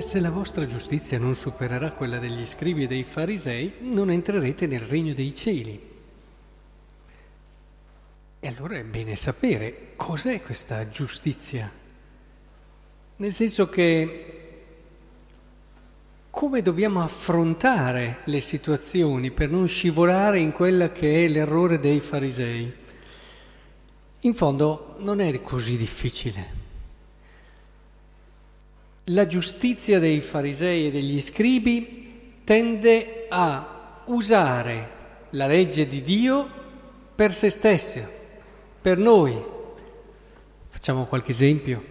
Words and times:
se 0.00 0.20
la 0.20 0.30
vostra 0.30 0.66
giustizia 0.66 1.18
non 1.18 1.34
supererà 1.34 1.92
quella 1.92 2.18
degli 2.18 2.46
scribi 2.46 2.84
e 2.84 2.86
dei 2.86 3.04
farisei, 3.04 3.74
non 3.80 4.10
entrerete 4.10 4.66
nel 4.66 4.80
regno 4.80 5.14
dei 5.14 5.34
cieli. 5.34 5.88
E 8.40 8.48
allora 8.48 8.76
è 8.76 8.84
bene 8.84 9.16
sapere 9.16 9.92
cos'è 9.96 10.40
questa 10.42 10.88
giustizia. 10.88 11.70
Nel 13.16 13.32
senso 13.32 13.68
che 13.68 14.30
come 16.30 16.62
dobbiamo 16.62 17.02
affrontare 17.02 18.20
le 18.24 18.40
situazioni 18.40 19.30
per 19.30 19.50
non 19.50 19.66
scivolare 19.66 20.38
in 20.38 20.52
quella 20.52 20.90
che 20.92 21.24
è 21.24 21.28
l'errore 21.28 21.80
dei 21.80 22.00
farisei. 22.00 22.72
In 24.20 24.34
fondo 24.34 24.94
non 25.00 25.20
è 25.20 25.42
così 25.42 25.76
difficile. 25.76 26.59
La 29.12 29.26
giustizia 29.26 29.98
dei 29.98 30.20
farisei 30.20 30.86
e 30.86 30.90
degli 30.92 31.20
scribi 31.20 32.42
tende 32.44 33.26
a 33.28 34.02
usare 34.04 34.98
la 35.30 35.48
legge 35.48 35.88
di 35.88 36.00
Dio 36.00 36.48
per 37.12 37.34
se 37.34 37.50
stessa, 37.50 38.08
per 38.80 38.98
noi. 38.98 39.36
Facciamo 40.68 41.06
qualche 41.06 41.32
esempio. 41.32 41.84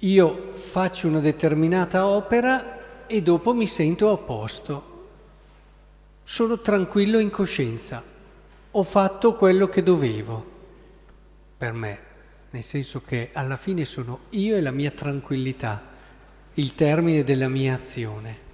Io 0.00 0.52
faccio 0.52 1.08
una 1.08 1.20
determinata 1.20 2.06
opera 2.06 3.06
e 3.06 3.22
dopo 3.22 3.54
mi 3.54 3.66
sento 3.66 4.10
a 4.10 4.18
posto. 4.18 5.06
Sono 6.22 6.60
tranquillo 6.60 7.18
in 7.18 7.30
coscienza. 7.30 8.04
Ho 8.72 8.82
fatto 8.82 9.36
quello 9.36 9.68
che 9.68 9.82
dovevo 9.82 10.50
per 11.56 11.72
me, 11.72 11.98
nel 12.50 12.62
senso 12.62 13.00
che 13.06 13.30
alla 13.32 13.56
fine 13.56 13.86
sono 13.86 14.20
io 14.30 14.54
e 14.56 14.60
la 14.60 14.70
mia 14.70 14.90
tranquillità 14.90 15.90
il 16.54 16.74
termine 16.74 17.24
della 17.24 17.48
mia 17.48 17.74
azione. 17.74 18.50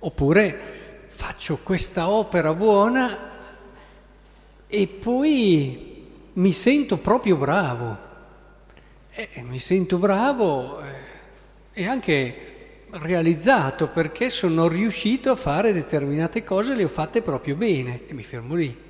Oppure 0.00 0.58
faccio 1.06 1.58
questa 1.62 2.08
opera 2.08 2.54
buona 2.54 3.34
e 4.66 4.86
poi 4.86 6.04
mi 6.34 6.52
sento 6.52 6.98
proprio 6.98 7.36
bravo. 7.36 8.04
E 9.10 9.42
mi 9.42 9.58
sento 9.58 9.96
bravo 9.96 10.80
eh, 10.80 10.84
e 11.72 11.86
anche 11.86 12.54
realizzato 12.90 13.88
perché 13.88 14.28
sono 14.30 14.68
riuscito 14.68 15.30
a 15.30 15.36
fare 15.36 15.72
determinate 15.72 16.44
cose, 16.44 16.74
le 16.74 16.84
ho 16.84 16.88
fatte 16.88 17.22
proprio 17.22 17.56
bene 17.56 18.02
e 18.06 18.14
mi 18.14 18.22
fermo 18.22 18.54
lì. 18.54 18.85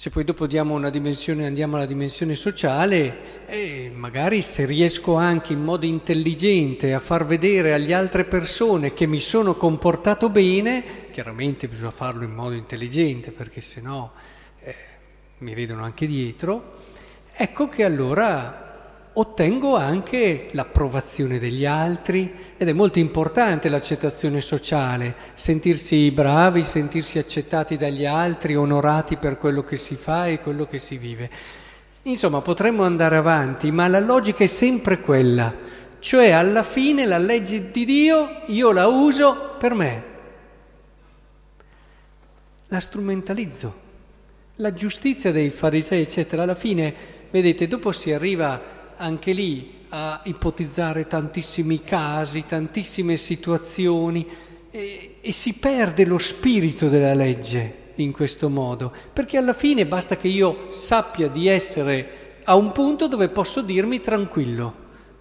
Se 0.00 0.08
poi 0.08 0.24
dopo 0.24 0.46
andiamo 1.44 1.76
alla 1.76 1.84
dimensione 1.84 2.34
sociale, 2.34 3.44
eh, 3.46 3.92
magari 3.94 4.40
se 4.40 4.64
riesco 4.64 5.16
anche 5.16 5.52
in 5.52 5.62
modo 5.62 5.84
intelligente 5.84 6.94
a 6.94 6.98
far 6.98 7.26
vedere 7.26 7.74
alle 7.74 7.92
altre 7.92 8.24
persone 8.24 8.94
che 8.94 9.04
mi 9.04 9.20
sono 9.20 9.56
comportato 9.56 10.30
bene, 10.30 11.10
chiaramente 11.10 11.68
bisogna 11.68 11.90
farlo 11.90 12.24
in 12.24 12.32
modo 12.32 12.54
intelligente 12.54 13.30
perché 13.30 13.60
sennò 13.60 14.10
eh, 14.62 14.74
mi 15.40 15.52
ridono 15.52 15.84
anche 15.84 16.06
dietro, 16.06 16.76
ecco 17.34 17.68
che 17.68 17.84
allora 17.84 18.69
ottengo 19.12 19.76
anche 19.76 20.48
l'approvazione 20.52 21.38
degli 21.38 21.66
altri 21.66 22.32
ed 22.56 22.68
è 22.68 22.72
molto 22.72 22.98
importante 22.98 23.68
l'accettazione 23.68 24.40
sociale, 24.40 25.14
sentirsi 25.34 26.10
bravi, 26.10 26.64
sentirsi 26.64 27.18
accettati 27.18 27.76
dagli 27.76 28.04
altri, 28.04 28.54
onorati 28.54 29.16
per 29.16 29.36
quello 29.38 29.64
che 29.64 29.76
si 29.76 29.96
fa 29.96 30.26
e 30.26 30.40
quello 30.40 30.66
che 30.66 30.78
si 30.78 30.96
vive. 30.96 31.30
Insomma, 32.02 32.40
potremmo 32.40 32.84
andare 32.84 33.16
avanti, 33.16 33.70
ma 33.70 33.88
la 33.88 34.00
logica 34.00 34.44
è 34.44 34.46
sempre 34.46 35.00
quella, 35.00 35.52
cioè 35.98 36.30
alla 36.30 36.62
fine 36.62 37.04
la 37.04 37.18
legge 37.18 37.70
di 37.70 37.84
Dio 37.84 38.42
io 38.46 38.72
la 38.72 38.86
uso 38.86 39.56
per 39.58 39.74
me, 39.74 40.04
la 42.68 42.80
strumentalizzo. 42.80 43.88
La 44.56 44.74
giustizia 44.74 45.32
dei 45.32 45.48
farisei, 45.48 46.02
eccetera, 46.02 46.42
alla 46.42 46.54
fine, 46.54 46.94
vedete, 47.30 47.66
dopo 47.66 47.92
si 47.92 48.12
arriva 48.12 48.79
anche 49.00 49.32
lì 49.32 49.78
a 49.88 50.20
ipotizzare 50.24 51.06
tantissimi 51.06 51.82
casi, 51.82 52.44
tantissime 52.46 53.16
situazioni 53.16 54.26
e, 54.70 55.16
e 55.20 55.32
si 55.32 55.54
perde 55.54 56.04
lo 56.04 56.18
spirito 56.18 56.88
della 56.88 57.14
legge 57.14 57.78
in 57.96 58.12
questo 58.12 58.48
modo, 58.48 58.92
perché 59.12 59.36
alla 59.36 59.52
fine 59.52 59.86
basta 59.86 60.16
che 60.16 60.28
io 60.28 60.66
sappia 60.70 61.28
di 61.28 61.48
essere 61.48 62.38
a 62.44 62.54
un 62.54 62.72
punto 62.72 63.08
dove 63.08 63.28
posso 63.28 63.62
dirmi 63.62 64.00
tranquillo, 64.00 64.74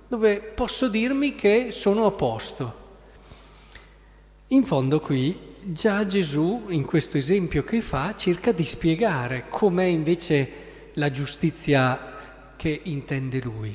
dove 0.07 0.39
posso 0.39 0.87
dirmi 0.87 1.35
che 1.35 1.71
sono 1.71 2.05
a 2.05 2.11
posto. 2.11 2.77
In 4.47 4.65
fondo 4.65 4.99
qui 4.99 5.37
già 5.63 6.05
Gesù, 6.05 6.65
in 6.69 6.85
questo 6.85 7.17
esempio 7.17 7.63
che 7.63 7.81
fa, 7.81 8.13
cerca 8.15 8.51
di 8.51 8.65
spiegare 8.65 9.45
com'è 9.49 9.83
invece 9.83 10.67
la 10.93 11.11
giustizia 11.11 12.08
che 12.59 12.81
intende 12.83 13.39
lui. 13.39 13.73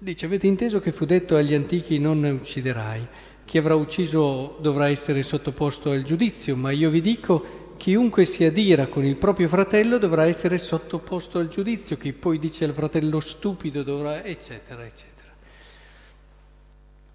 Dice, 0.00 0.26
avete 0.26 0.48
inteso 0.48 0.80
che 0.80 0.90
fu 0.90 1.04
detto 1.04 1.36
agli 1.36 1.54
antichi 1.54 2.00
non 2.00 2.24
ucciderai, 2.24 3.06
chi 3.44 3.56
avrà 3.56 3.76
ucciso 3.76 4.56
dovrà 4.60 4.88
essere 4.88 5.22
sottoposto 5.22 5.92
al 5.92 6.02
giudizio, 6.02 6.56
ma 6.56 6.72
io 6.72 6.90
vi 6.90 7.00
dico, 7.00 7.74
chiunque 7.76 8.24
si 8.24 8.42
adira 8.42 8.88
con 8.88 9.04
il 9.04 9.14
proprio 9.14 9.46
fratello 9.46 9.96
dovrà 9.98 10.26
essere 10.26 10.58
sottoposto 10.58 11.38
al 11.38 11.46
giudizio, 11.46 11.96
chi 11.96 12.12
poi 12.12 12.40
dice 12.40 12.64
al 12.64 12.72
fratello 12.72 13.20
stupido 13.20 13.84
dovrà, 13.84 14.24
eccetera, 14.24 14.84
eccetera. 14.84 15.28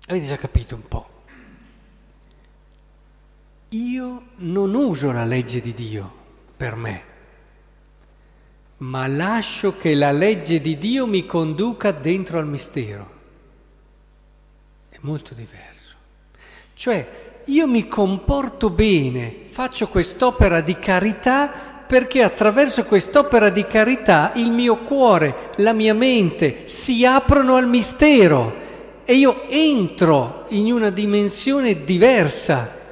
Avete 0.07 0.25
già 0.27 0.37
capito 0.37 0.75
un 0.75 0.87
po'? 0.87 1.09
Io 3.69 4.27
non 4.37 4.73
uso 4.73 5.11
la 5.11 5.25
legge 5.25 5.59
di 5.59 5.73
Dio 5.73 6.09
per 6.55 6.75
me 6.77 7.14
ma 8.85 9.07
lascio 9.07 9.77
che 9.77 9.95
la 9.95 10.11
legge 10.11 10.61
di 10.61 10.77
Dio 10.77 11.07
mi 11.07 11.25
conduca 11.25 11.91
dentro 11.91 12.37
al 12.37 12.45
mistero. 12.45 13.09
È 14.89 14.97
molto 15.01 15.33
diverso. 15.33 15.95
Cioè, 16.73 17.23
io 17.45 17.67
mi 17.67 17.87
comporto 17.87 18.69
bene, 18.69 19.41
faccio 19.47 19.87
quest'opera 19.87 20.61
di 20.61 20.77
carità 20.77 21.73
perché 21.87 22.21
attraverso 22.23 22.83
quest'opera 22.85 23.49
di 23.49 23.65
carità 23.65 24.31
il 24.35 24.51
mio 24.51 24.77
cuore, 24.77 25.51
la 25.57 25.73
mia 25.73 25.93
mente 25.93 26.67
si 26.67 27.05
aprono 27.05 27.55
al 27.55 27.67
mistero 27.67 28.63
e 29.03 29.15
io 29.15 29.47
entro 29.49 30.45
in 30.49 30.71
una 30.71 30.89
dimensione 30.89 31.83
diversa 31.83 32.84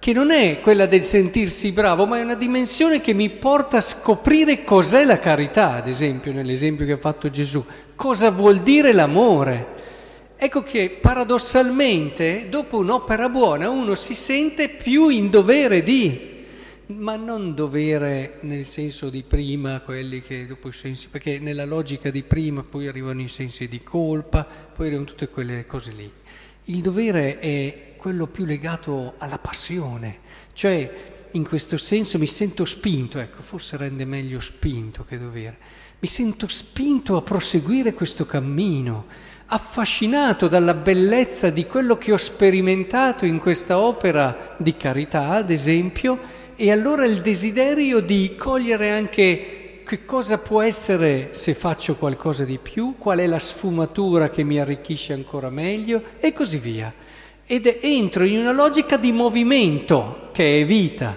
che 0.00 0.14
non 0.14 0.30
è 0.30 0.60
quella 0.62 0.86
del 0.86 1.02
sentirsi 1.02 1.72
bravo, 1.72 2.06
ma 2.06 2.18
è 2.18 2.22
una 2.22 2.34
dimensione 2.34 3.02
che 3.02 3.12
mi 3.12 3.28
porta 3.28 3.76
a 3.76 3.82
scoprire 3.82 4.64
cos'è 4.64 5.04
la 5.04 5.18
carità, 5.18 5.74
ad 5.74 5.88
esempio, 5.88 6.32
nell'esempio 6.32 6.86
che 6.86 6.92
ha 6.92 6.96
fatto 6.96 7.28
Gesù, 7.28 7.62
cosa 7.94 8.30
vuol 8.30 8.62
dire 8.62 8.94
l'amore. 8.94 9.78
Ecco 10.38 10.62
che 10.62 10.98
paradossalmente, 10.98 12.46
dopo 12.48 12.78
un'opera 12.78 13.28
buona, 13.28 13.68
uno 13.68 13.94
si 13.94 14.14
sente 14.14 14.70
più 14.70 15.10
in 15.10 15.28
dovere 15.28 15.82
di, 15.82 16.18
ma 16.86 17.16
non 17.16 17.54
dovere 17.54 18.38
nel 18.40 18.64
senso 18.64 19.10
di 19.10 19.22
prima, 19.22 19.80
quelli 19.80 20.22
che 20.22 20.46
dopo 20.46 20.68
i 20.68 20.72
sensi, 20.72 21.08
perché 21.10 21.38
nella 21.38 21.66
logica 21.66 22.08
di 22.08 22.22
prima 22.22 22.62
poi 22.62 22.88
arrivano 22.88 23.20
i 23.20 23.28
sensi 23.28 23.68
di 23.68 23.82
colpa, 23.82 24.46
poi 24.74 24.86
arrivano 24.86 25.06
tutte 25.06 25.28
quelle 25.28 25.66
cose 25.66 25.92
lì. 25.94 26.10
Il 26.64 26.80
dovere 26.80 27.38
è 27.38 27.88
quello 28.00 28.26
più 28.26 28.46
legato 28.46 29.14
alla 29.18 29.36
passione, 29.36 30.20
cioè 30.54 30.90
in 31.32 31.46
questo 31.46 31.76
senso 31.76 32.18
mi 32.18 32.26
sento 32.26 32.64
spinto, 32.64 33.18
ecco, 33.18 33.42
forse 33.42 33.76
rende 33.76 34.06
meglio 34.06 34.40
spinto 34.40 35.04
che 35.04 35.18
dovere, 35.18 35.58
mi 35.98 36.08
sento 36.08 36.48
spinto 36.48 37.16
a 37.16 37.22
proseguire 37.22 37.92
questo 37.92 38.24
cammino, 38.24 39.04
affascinato 39.46 40.48
dalla 40.48 40.72
bellezza 40.72 41.50
di 41.50 41.66
quello 41.66 41.98
che 41.98 42.12
ho 42.12 42.16
sperimentato 42.16 43.26
in 43.26 43.38
questa 43.38 43.78
opera 43.78 44.56
di 44.56 44.76
carità, 44.76 45.32
ad 45.32 45.50
esempio, 45.50 46.18
e 46.56 46.72
allora 46.72 47.04
il 47.04 47.20
desiderio 47.20 48.00
di 48.00 48.34
cogliere 48.34 48.92
anche 48.92 49.82
che 49.84 50.04
cosa 50.06 50.38
può 50.38 50.62
essere 50.62 51.30
se 51.32 51.52
faccio 51.52 51.96
qualcosa 51.96 52.44
di 52.44 52.58
più, 52.58 52.94
qual 52.96 53.18
è 53.18 53.26
la 53.26 53.38
sfumatura 53.38 54.30
che 54.30 54.42
mi 54.42 54.58
arricchisce 54.58 55.12
ancora 55.12 55.50
meglio 55.50 56.02
e 56.18 56.32
così 56.32 56.56
via 56.56 56.92
ed 57.52 57.66
entro 57.80 58.22
in 58.22 58.38
una 58.38 58.52
logica 58.52 58.96
di 58.96 59.10
movimento 59.10 60.28
che 60.30 60.60
è 60.60 60.64
vita, 60.64 61.16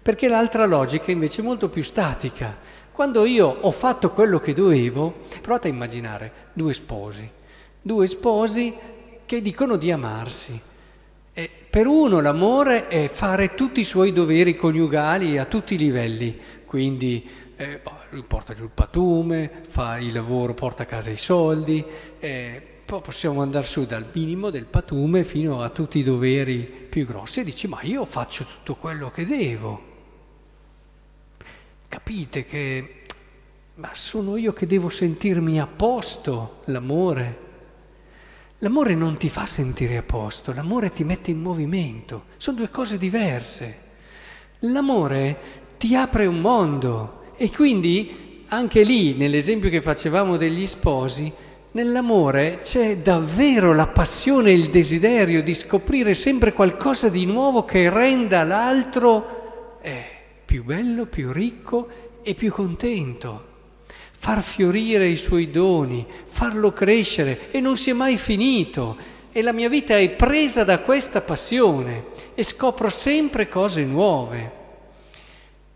perché 0.00 0.26
l'altra 0.26 0.64
logica 0.64 1.10
invece 1.10 1.42
è 1.42 1.44
molto 1.44 1.68
più 1.68 1.82
statica. 1.82 2.56
Quando 2.90 3.26
io 3.26 3.58
ho 3.60 3.70
fatto 3.70 4.08
quello 4.08 4.40
che 4.40 4.54
dovevo, 4.54 5.24
provate 5.42 5.68
a 5.68 5.70
immaginare 5.70 6.32
due 6.54 6.72
sposi, 6.72 7.30
due 7.78 8.06
sposi 8.06 8.74
che 9.26 9.42
dicono 9.42 9.76
di 9.76 9.92
amarsi. 9.92 10.58
E 11.34 11.50
per 11.68 11.86
uno 11.86 12.22
l'amore 12.22 12.88
è 12.88 13.08
fare 13.08 13.54
tutti 13.54 13.80
i 13.80 13.84
suoi 13.84 14.14
doveri 14.14 14.56
coniugali 14.56 15.36
a 15.36 15.44
tutti 15.44 15.74
i 15.74 15.78
livelli, 15.78 16.38
quindi 16.64 17.28
eh, 17.56 17.80
boh, 17.82 18.22
porta 18.26 18.54
giù 18.54 18.64
il 18.64 18.70
patume, 18.72 19.60
fa 19.68 19.98
il 19.98 20.14
lavoro, 20.14 20.54
porta 20.54 20.84
a 20.84 20.86
casa 20.86 21.10
i 21.10 21.18
soldi, 21.18 21.84
eh, 22.18 22.62
poi 22.90 23.02
possiamo 23.02 23.40
andare 23.40 23.64
su 23.64 23.86
dal 23.86 24.04
minimo 24.12 24.50
del 24.50 24.64
patume 24.64 25.22
fino 25.22 25.62
a 25.62 25.68
tutti 25.68 26.00
i 26.00 26.02
doveri 26.02 26.58
più 26.64 27.06
grossi 27.06 27.38
e 27.38 27.44
dici 27.44 27.68
ma 27.68 27.80
io 27.82 28.04
faccio 28.04 28.44
tutto 28.44 28.74
quello 28.74 29.12
che 29.12 29.24
devo. 29.24 29.82
Capite 31.86 32.44
che 32.44 33.04
ma 33.74 33.94
sono 33.94 34.36
io 34.36 34.52
che 34.52 34.66
devo 34.66 34.88
sentirmi 34.88 35.60
a 35.60 35.68
posto 35.68 36.62
l'amore. 36.64 37.38
L'amore 38.58 38.96
non 38.96 39.16
ti 39.18 39.28
fa 39.28 39.46
sentire 39.46 39.96
a 39.96 40.02
posto, 40.02 40.52
l'amore 40.52 40.92
ti 40.92 41.04
mette 41.04 41.30
in 41.30 41.40
movimento, 41.40 42.24
sono 42.38 42.56
due 42.56 42.70
cose 42.70 42.98
diverse. 42.98 43.78
L'amore 44.62 45.38
ti 45.78 45.94
apre 45.94 46.26
un 46.26 46.40
mondo 46.40 47.34
e 47.36 47.52
quindi 47.52 48.46
anche 48.48 48.82
lì, 48.82 49.14
nell'esempio 49.14 49.70
che 49.70 49.80
facevamo 49.80 50.36
degli 50.36 50.66
sposi, 50.66 51.32
nell'amore 51.72 52.58
c'è 52.60 52.98
davvero 52.98 53.72
la 53.72 53.86
passione 53.86 54.50
e 54.50 54.54
il 54.54 54.70
desiderio 54.70 55.42
di 55.42 55.54
scoprire 55.54 56.14
sempre 56.14 56.52
qualcosa 56.52 57.08
di 57.08 57.26
nuovo 57.26 57.64
che 57.64 57.88
renda 57.90 58.42
l'altro 58.42 59.78
eh, 59.82 60.04
più 60.44 60.64
bello, 60.64 61.06
più 61.06 61.32
ricco 61.32 61.88
e 62.22 62.34
più 62.34 62.50
contento 62.52 63.48
far 64.22 64.42
fiorire 64.42 65.08
i 65.08 65.16
suoi 65.16 65.50
doni, 65.50 66.06
farlo 66.26 66.74
crescere 66.74 67.50
e 67.50 67.58
non 67.60 67.78
si 67.78 67.88
è 67.88 67.94
mai 67.94 68.18
finito. 68.18 68.94
E 69.32 69.40
la 69.40 69.52
mia 69.52 69.70
vita 69.70 69.96
è 69.96 70.10
presa 70.10 70.62
da 70.62 70.80
questa 70.80 71.22
passione 71.22 72.04
e 72.34 72.44
scopro 72.44 72.90
sempre 72.90 73.48
cose 73.48 73.82
nuove. 73.82 74.59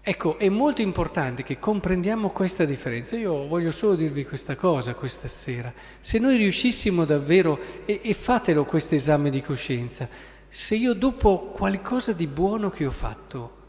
Ecco, 0.06 0.36
è 0.36 0.50
molto 0.50 0.82
importante 0.82 1.42
che 1.42 1.58
comprendiamo 1.58 2.28
questa 2.28 2.66
differenza. 2.66 3.16
Io 3.16 3.46
voglio 3.46 3.70
solo 3.70 3.94
dirvi 3.94 4.26
questa 4.26 4.54
cosa 4.54 4.92
questa 4.92 5.28
sera. 5.28 5.72
Se 5.98 6.18
noi 6.18 6.36
riuscissimo 6.36 7.06
davvero, 7.06 7.58
e, 7.86 8.02
e 8.04 8.12
fatelo 8.12 8.66
questo 8.66 8.94
esame 8.96 9.30
di 9.30 9.40
coscienza, 9.40 10.06
se 10.46 10.74
io 10.74 10.92
dopo 10.92 11.46
qualcosa 11.46 12.12
di 12.12 12.26
buono 12.26 12.68
che 12.68 12.84
ho 12.84 12.90
fatto 12.90 13.62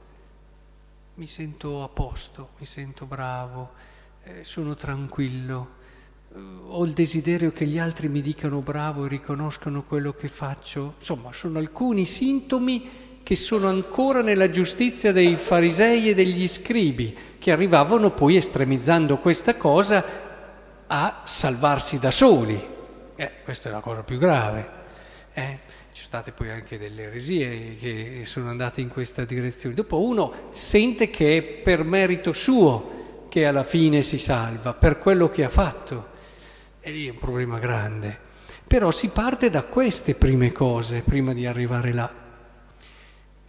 mi 1.13 1.25
sento 1.25 1.83
a 1.83 1.87
posto, 1.87 2.49
mi 2.59 2.65
sento 2.65 3.05
bravo, 3.05 3.71
eh, 4.23 4.43
sono 4.43 4.75
tranquillo, 4.75 5.69
eh, 6.33 6.37
ho 6.67 6.83
il 6.83 6.91
desiderio 6.91 7.53
che 7.53 7.65
gli 7.65 7.79
altri 7.79 8.09
mi 8.09 8.21
dicano 8.21 8.59
bravo 8.59 9.05
e 9.05 9.07
riconoscano 9.07 9.83
quello 9.83 10.11
che 10.11 10.27
faccio. 10.27 10.95
Insomma, 10.97 11.31
sono 11.31 11.59
alcuni 11.59 12.03
sintomi 12.03 13.04
che 13.25 13.35
sono 13.35 13.69
ancora 13.69 14.21
nella 14.21 14.51
giustizia 14.51 15.11
dei 15.11 15.35
farisei 15.35 16.09
e 16.09 16.13
degli 16.13 16.47
scribi, 16.47 17.17
che 17.39 17.51
arrivavano 17.51 18.11
poi 18.11 18.35
estremizzando 18.35 19.17
questa 19.17 19.55
cosa 19.55 20.05
a 20.85 21.21
salvarsi 21.25 21.97
da 21.97 22.11
soli. 22.11 22.63
Eh, 23.15 23.31
questa 23.43 23.69
è 23.69 23.71
la 23.71 23.79
cosa 23.79 24.03
più 24.03 24.19
grave. 24.19 24.69
Eh? 25.33 25.57
Ci 25.91 26.03
sono 26.03 26.21
state 26.21 26.33
poi 26.33 26.51
anche 26.51 26.77
delle 26.77 27.05
eresie 27.05 27.75
che 27.79 28.21
sono 28.25 28.49
andate 28.49 28.81
in 28.81 28.89
questa 28.89 29.25
direzione. 29.25 29.73
Dopo 29.73 30.03
uno 30.03 30.49
sente 30.51 31.09
che 31.09 31.37
è 31.37 31.41
per 31.41 31.83
merito 31.83 32.31
suo 32.31 33.25
che 33.27 33.47
alla 33.47 33.63
fine 33.63 34.03
si 34.03 34.19
salva 34.19 34.75
per 34.75 34.99
quello 34.99 35.31
che 35.31 35.43
ha 35.43 35.49
fatto. 35.49 36.09
E 36.79 36.91
lì 36.91 37.07
è 37.07 37.09
un 37.09 37.17
problema 37.17 37.57
grande. 37.57 38.19
Però 38.67 38.91
si 38.91 39.09
parte 39.09 39.49
da 39.49 39.63
queste 39.63 40.13
prime 40.13 40.51
cose 40.51 40.99
prima 40.99 41.33
di 41.33 41.47
arrivare 41.47 41.91
là. 41.91 42.24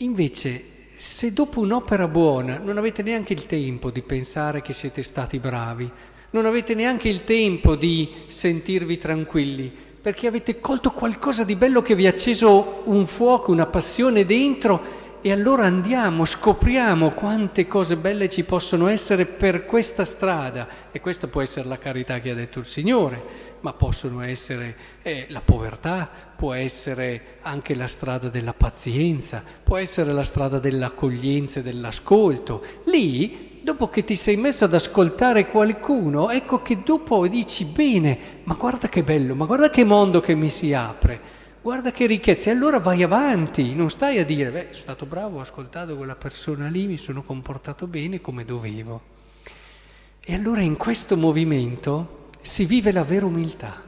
Invece, 0.00 0.62
se 0.94 1.32
dopo 1.32 1.60
un'opera 1.60 2.06
buona 2.06 2.58
non 2.58 2.76
avete 2.76 3.02
neanche 3.02 3.32
il 3.32 3.46
tempo 3.46 3.90
di 3.90 4.02
pensare 4.02 4.60
che 4.60 4.74
siete 4.74 5.02
stati 5.02 5.38
bravi, 5.38 5.90
non 6.30 6.44
avete 6.44 6.74
neanche 6.74 7.08
il 7.08 7.24
tempo 7.24 7.76
di 7.76 8.12
sentirvi 8.26 8.98
tranquilli, 8.98 9.72
perché 9.98 10.26
avete 10.26 10.60
colto 10.60 10.90
qualcosa 10.90 11.44
di 11.44 11.56
bello 11.56 11.80
che 11.80 11.94
vi 11.94 12.06
ha 12.06 12.10
acceso 12.10 12.82
un 12.84 13.06
fuoco, 13.06 13.52
una 13.52 13.64
passione 13.64 14.26
dentro 14.26 15.05
e 15.26 15.32
allora 15.32 15.64
andiamo, 15.64 16.24
scopriamo 16.24 17.10
quante 17.10 17.66
cose 17.66 17.96
belle 17.96 18.28
ci 18.28 18.44
possono 18.44 18.86
essere 18.86 19.26
per 19.26 19.64
questa 19.64 20.04
strada. 20.04 20.68
E 20.92 21.00
questa 21.00 21.26
può 21.26 21.42
essere 21.42 21.66
la 21.66 21.78
carità 21.78 22.20
che 22.20 22.30
ha 22.30 22.34
detto 22.34 22.60
il 22.60 22.64
Signore, 22.64 23.20
ma 23.58 23.72
possono 23.72 24.22
essere 24.22 24.76
eh, 25.02 25.26
la 25.30 25.40
povertà, 25.40 26.08
può 26.36 26.52
essere 26.52 27.38
anche 27.42 27.74
la 27.74 27.88
strada 27.88 28.28
della 28.28 28.52
pazienza, 28.52 29.42
può 29.64 29.78
essere 29.78 30.12
la 30.12 30.22
strada 30.22 30.60
dell'accoglienza 30.60 31.58
e 31.58 31.64
dell'ascolto. 31.64 32.64
Lì, 32.84 33.62
dopo 33.64 33.88
che 33.88 34.04
ti 34.04 34.14
sei 34.14 34.36
messo 34.36 34.64
ad 34.64 34.74
ascoltare 34.74 35.48
qualcuno, 35.48 36.30
ecco 36.30 36.62
che 36.62 36.84
dopo 36.84 37.26
dici 37.26 37.64
bene, 37.64 38.42
ma 38.44 38.54
guarda 38.54 38.88
che 38.88 39.02
bello, 39.02 39.34
ma 39.34 39.46
guarda 39.46 39.70
che 39.70 39.82
mondo 39.82 40.20
che 40.20 40.36
mi 40.36 40.50
si 40.50 40.72
apre. 40.72 41.34
Guarda 41.66 41.90
che 41.90 42.06
ricchezza, 42.06 42.48
e 42.48 42.52
allora 42.52 42.78
vai 42.78 43.02
avanti, 43.02 43.74
non 43.74 43.90
stai 43.90 44.20
a 44.20 44.24
dire, 44.24 44.52
beh, 44.52 44.66
sono 44.70 44.82
stato 44.82 45.04
bravo, 45.04 45.38
ho 45.38 45.40
ascoltato 45.40 45.96
quella 45.96 46.14
persona 46.14 46.68
lì, 46.68 46.86
mi 46.86 46.96
sono 46.96 47.24
comportato 47.24 47.88
bene 47.88 48.20
come 48.20 48.44
dovevo. 48.44 49.00
E 50.24 50.32
allora 50.32 50.60
in 50.60 50.76
questo 50.76 51.16
movimento 51.16 52.28
si 52.40 52.66
vive 52.66 52.92
la 52.92 53.02
vera 53.02 53.26
umiltà, 53.26 53.82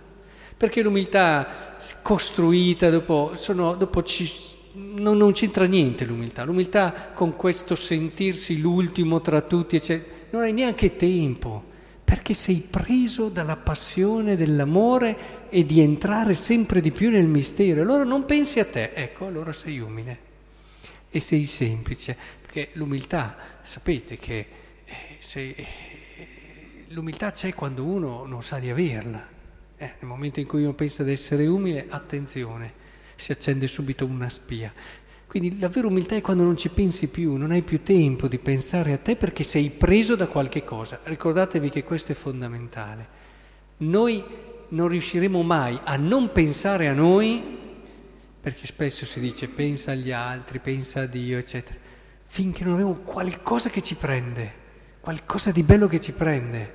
perché 0.56 0.82
l'umiltà 0.82 1.76
costruita 2.02 2.90
dopo, 2.90 3.36
sono, 3.36 3.76
dopo 3.76 4.02
ci, 4.02 4.28
non, 4.72 5.16
non, 5.16 5.31
c'entra 5.31 5.66
niente 5.66 6.04
l'umiltà, 6.04 6.42
l'umiltà 6.42 7.12
con 7.14 7.36
questo 7.36 7.76
sentirsi 7.76 8.60
l'ultimo 8.60 9.20
tra 9.20 9.40
tutti, 9.42 9.76
eccetera, 9.76 10.16
non 10.31 10.42
hai 10.42 10.52
neanche 10.52 10.96
tempo 10.96 11.68
perché 12.08 12.32
sei 12.32 12.66
preso 12.70 13.28
dalla 13.28 13.56
passione 13.56 14.34
dell'amore 14.34 15.50
e 15.50 15.66
di 15.66 15.82
entrare 15.82 16.34
sempre 16.34 16.81
di 16.81 16.90
più 16.90 17.10
nel 17.10 17.28
mistero. 17.28 17.82
Allora 17.82 18.02
non 18.02 18.25
pensi 18.25 18.60
a 18.60 18.64
te, 18.64 18.93
ecco, 18.94 19.26
allora 19.26 19.52
sei 19.52 19.78
umile 19.78 20.19
e 21.10 21.20
sei 21.20 21.44
semplice, 21.44 22.16
perché 22.40 22.70
l'umiltà, 22.72 23.37
sapete 23.60 24.16
che 24.16 24.46
eh, 24.87 24.94
se, 25.19 25.50
eh, 25.50 25.66
l'umiltà 26.88 27.31
c'è 27.31 27.52
quando 27.52 27.84
uno 27.84 28.25
non 28.25 28.43
sa 28.43 28.58
di 28.58 28.70
averla. 28.70 29.28
Eh, 29.76 29.93
nel 29.99 30.08
momento 30.08 30.40
in 30.40 30.46
cui 30.46 30.62
uno 30.62 30.72
pensa 30.72 31.02
di 31.02 31.12
essere 31.12 31.46
umile, 31.46 31.88
attenzione, 31.91 32.72
si 33.17 33.32
accende 33.32 33.67
subito 33.67 34.06
una 34.06 34.31
spia. 34.31 34.72
Quindi 35.29 35.58
la 35.58 35.69
vera 35.69 35.87
umiltà 35.87 36.17
è 36.17 36.23
quando 36.23 36.43
non 36.43 36.56
ci 36.56 36.70
pensi 36.70 37.11
più, 37.11 37.37
non 37.37 37.51
hai 37.51 37.61
più 37.61 37.82
tempo 37.82 38.29
di 38.29 38.39
pensare 38.39 38.94
a 38.94 38.97
te 38.97 39.15
perché 39.15 39.44
sei 39.44 39.69
preso 39.69 40.17
da 40.17 40.27
qualche 40.27 40.65
cosa. 40.65 41.01
Ricordatevi 41.03 41.69
che 41.69 41.85
questo 41.85 42.13
è 42.13 42.15
fondamentale. 42.15 43.06
Noi 43.79 44.25
non 44.69 44.89
riusciremo 44.89 45.43
mai 45.43 45.79
a 45.85 45.97
non 45.97 46.32
pensare 46.32 46.89
a 46.89 46.94
noi, 46.94 47.43
perché 48.41 48.67
spesso 48.67 49.05
si 49.05 49.20
dice 49.20 49.49
pensa 49.49 49.93
agli 49.93 50.13
altri, 50.13 50.61
pensa 50.61 51.03
a 51.03 51.06
Dio, 51.06 51.37
eccetera, 51.37 51.79
finché 52.25 52.65
non 52.65 52.73
avremo 52.73 52.94
qualcosa 52.94 53.69
che 53.69 53.82
ci 53.82 53.97
prende, 53.97 54.51
qualcosa 55.01 55.53
di 55.53 55.63
bello 55.63 55.89
che 55.89 56.01
ci 56.01 56.13
prende. 56.13 56.73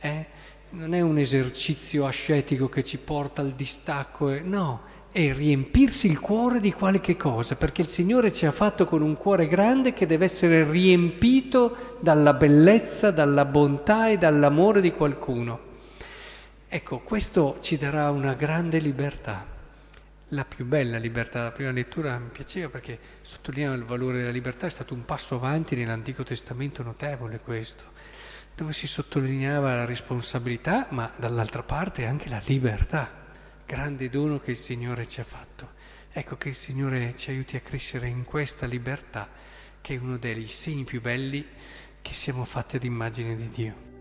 Eh? 0.00 0.26
Non 0.70 0.94
è 0.94 1.02
un 1.02 1.18
esercizio 1.18 2.06
ascetico 2.06 2.70
che 2.70 2.82
ci 2.82 2.96
porta 2.96 3.42
al 3.42 3.52
distacco, 3.52 4.40
no 4.42 4.91
è 5.12 5.34
riempirsi 5.34 6.06
il 6.06 6.18
cuore 6.18 6.58
di 6.58 6.72
qualche 6.72 7.18
cosa, 7.18 7.54
perché 7.56 7.82
il 7.82 7.88
Signore 7.88 8.32
ci 8.32 8.46
ha 8.46 8.50
fatto 8.50 8.86
con 8.86 9.02
un 9.02 9.14
cuore 9.18 9.46
grande 9.46 9.92
che 9.92 10.06
deve 10.06 10.24
essere 10.24 10.68
riempito 10.68 11.98
dalla 12.00 12.32
bellezza, 12.32 13.10
dalla 13.10 13.44
bontà 13.44 14.08
e 14.08 14.16
dall'amore 14.16 14.80
di 14.80 14.90
qualcuno. 14.90 15.70
Ecco, 16.66 17.00
questo 17.00 17.58
ci 17.60 17.76
darà 17.76 18.10
una 18.10 18.32
grande 18.32 18.78
libertà, 18.78 19.46
la 20.28 20.46
più 20.46 20.64
bella 20.64 20.96
libertà. 20.96 21.42
La 21.42 21.52
prima 21.52 21.72
lettura 21.72 22.18
mi 22.18 22.30
piaceva 22.32 22.70
perché 22.70 22.98
sottolineava 23.20 23.76
il 23.76 23.84
valore 23.84 24.16
della 24.16 24.30
libertà, 24.30 24.66
è 24.66 24.70
stato 24.70 24.94
un 24.94 25.04
passo 25.04 25.34
avanti 25.34 25.76
nell'Antico 25.76 26.22
Testamento 26.22 26.82
notevole 26.82 27.38
questo, 27.38 27.84
dove 28.56 28.72
si 28.72 28.86
sottolineava 28.86 29.74
la 29.74 29.84
responsabilità, 29.84 30.86
ma 30.88 31.12
dall'altra 31.16 31.62
parte 31.62 32.06
anche 32.06 32.30
la 32.30 32.40
libertà 32.46 33.20
grande 33.72 34.10
dono 34.10 34.38
che 34.38 34.50
il 34.50 34.58
Signore 34.58 35.08
ci 35.08 35.20
ha 35.20 35.24
fatto. 35.24 35.70
Ecco 36.12 36.36
che 36.36 36.50
il 36.50 36.54
Signore 36.54 37.14
ci 37.16 37.30
aiuti 37.30 37.56
a 37.56 37.60
crescere 37.60 38.06
in 38.06 38.22
questa 38.22 38.66
libertà, 38.66 39.26
che 39.80 39.94
è 39.94 39.98
uno 39.98 40.18
dei 40.18 40.46
segni 40.46 40.84
più 40.84 41.00
belli 41.00 41.42
che 42.02 42.12
siamo 42.12 42.44
fatti 42.44 42.76
ad 42.76 42.84
immagine 42.84 43.34
di 43.34 43.48
Dio. 43.48 43.91